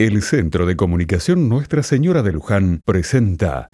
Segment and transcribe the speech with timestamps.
[0.00, 3.68] El Centro de Comunicación Nuestra Señora de Luján presenta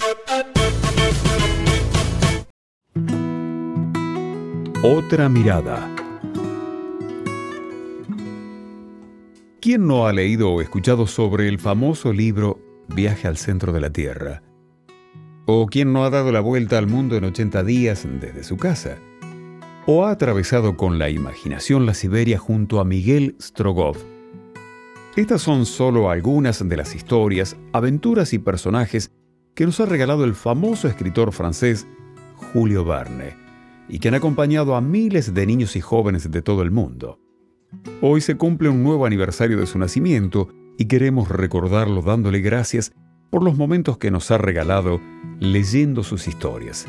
[4.83, 5.95] Otra mirada.
[9.61, 13.91] ¿Quién no ha leído o escuchado sobre el famoso libro Viaje al Centro de la
[13.91, 14.43] Tierra?
[15.45, 18.97] ¿O quién no ha dado la vuelta al mundo en 80 días desde su casa?
[19.85, 24.14] ¿O ha atravesado con la imaginación la Siberia junto a Miguel Strogoff?
[25.17, 29.13] Estas son solo algunas de las historias, aventuras y personajes
[29.55, 31.87] que nos ha regalado el famoso escritor francés
[32.53, 33.37] Julio Verne
[33.89, 37.21] y que han acompañado a miles de niños y jóvenes de todo el mundo.
[38.01, 42.93] Hoy se cumple un nuevo aniversario de su nacimiento y queremos recordarlo dándole gracias
[43.31, 45.01] por los momentos que nos ha regalado
[45.39, 46.87] leyendo sus historias.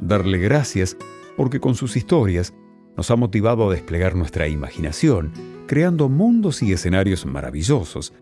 [0.00, 0.96] Darle gracias
[1.36, 2.52] porque con sus historias
[2.96, 5.30] nos ha motivado a desplegar nuestra imaginación,
[5.68, 8.12] creando mundos y escenarios maravillosos,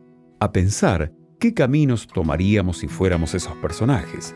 [0.40, 4.34] a pensar qué caminos tomaríamos si fuéramos esos personajes.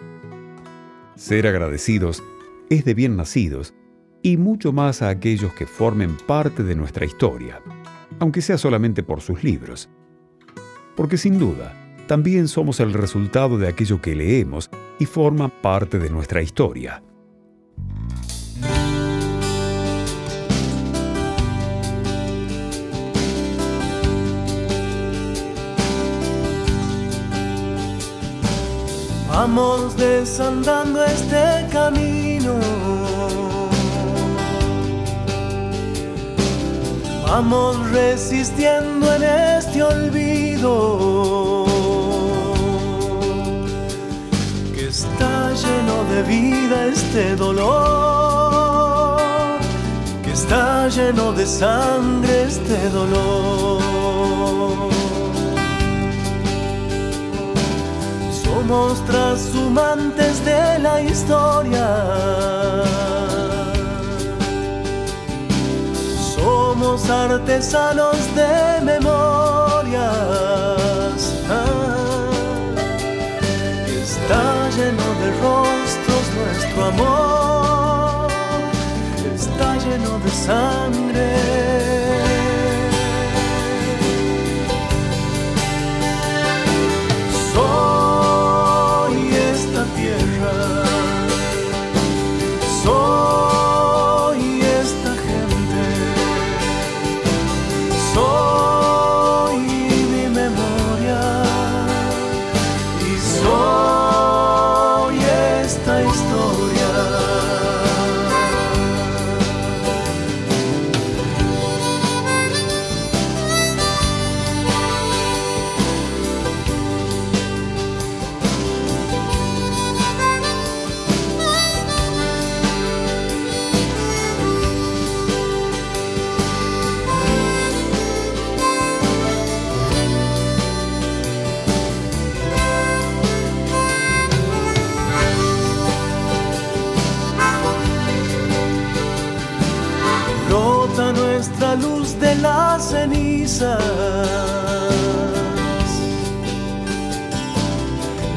[1.17, 2.23] Ser agradecidos
[2.71, 3.75] es de bien nacidos
[4.23, 7.61] y mucho más a aquellos que formen parte de nuestra historia,
[8.21, 9.91] aunque sea solamente por sus libros.
[10.97, 11.75] Porque sin duda,
[12.07, 17.03] también somos el resultado de aquello que leemos y forma parte de nuestra historia.
[29.43, 32.57] Vamos desandando este camino.
[37.27, 41.65] Vamos resistiendo en este olvido
[44.75, 49.23] que está lleno de vida este dolor,
[50.23, 54.80] que está lleno de sangre este dolor.
[58.61, 61.89] Somos trashumantes de la historia.
[66.35, 68.60] Somos artesanos de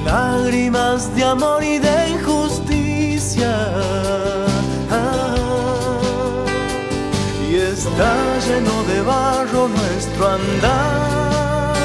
[0.06, 3.56] Lágrimas de amor y de injusticia.
[7.50, 8.16] y está
[8.48, 11.76] lleno de barro nuestro andar.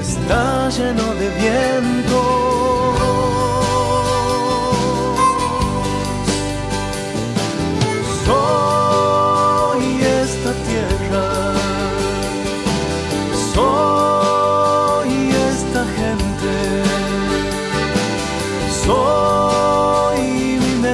[0.00, 1.93] Está lleno de viento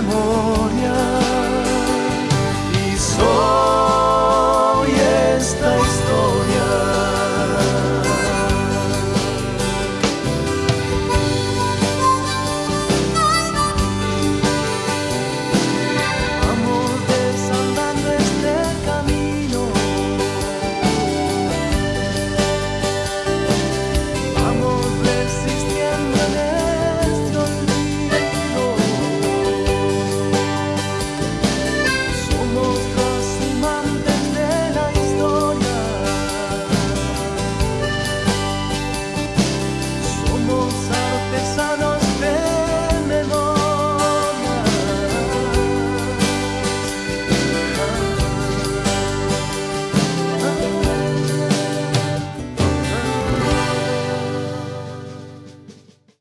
[0.00, 0.59] temor.